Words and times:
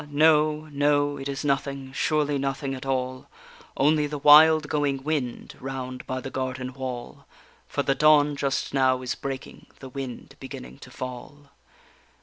no, 0.09 0.67
no, 0.71 1.17
it 1.17 1.29
is 1.29 1.45
nothing, 1.45 1.91
surely 1.93 2.39
nothing 2.39 2.73
at 2.73 2.87
all, 2.87 3.27
Only 3.77 4.07
the 4.07 4.17
wild 4.17 4.67
going 4.67 5.03
wind 5.03 5.55
round 5.59 6.07
by 6.07 6.21
the 6.21 6.31
garden 6.31 6.73
wall, 6.73 7.27
For 7.67 7.83
the 7.83 7.93
dawn 7.93 8.35
just 8.35 8.73
now 8.73 9.03
is 9.03 9.13
breaking, 9.13 9.67
the 9.77 9.89
wind 9.89 10.37
beginning 10.39 10.79
to 10.79 10.89
fall. 10.89 11.51